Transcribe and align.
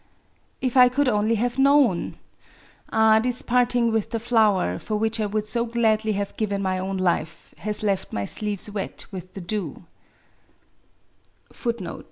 If 0.61 0.77
I 0.77 0.89
could 0.89 1.07
only 1.07 1.35
have 1.35 1.59
known! 1.59 2.15
Ah^ 2.91 3.21
this 3.21 3.43
parting 3.43 3.91
with 3.91 4.09
the 4.09 4.19
flow 4.19 4.57
erf 4.59 4.81
for 4.81 4.95
which 4.95 5.19
I 5.19 5.27
would 5.27 5.45
so 5.45 5.67
gladly 5.67 6.13
have 6.13 6.35
given 6.37 6.63
my 6.63 6.79
own 6.79 6.97
tifcy 6.99 7.55
has 7.57 7.81
lefi 7.81 8.11
my 8.11 8.25
sleeves 8.25 8.71
wet 8.71 9.05
with 9.11 9.33
the 9.35 9.41
dew 9.41 9.85